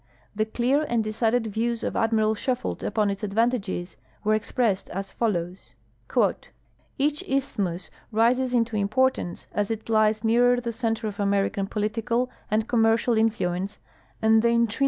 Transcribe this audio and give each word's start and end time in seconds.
The 0.35 0.47
cl(;ar 0.51 0.81
and 0.89 1.03
decided 1.03 1.43
vieAA's 1.43 1.83
of 1.83 1.95
Admiral 1.95 2.33
Shufeldt 2.33 2.81
upon 2.81 3.11
its 3.11 3.23
ad 3.23 3.35
A'antages 3.35 3.97
Avere 4.25 4.35
exjtresscd 4.39 4.89
as 4.89 5.13
folloAvs:" 5.13 5.73
Kadi 6.09 6.41
iHtliimiH 6.99 7.91
rinoH 8.11 8.53
into 8.55 8.75
importance 8.77 9.45
as 9.51 9.69
it 9.69 9.89
lies 9.89 10.21
ncar(*r 10.23 10.59
tlic 10.59 10.73
center 10.73 11.05
of 11.07 11.19
American 11.19 11.67
political 11.67 12.31
and 12.49 12.67
commercial 12.67 13.13
inlluence, 13.13 13.77
and 14.23 14.41
the 14.41 14.47
intrin. 14.47 14.79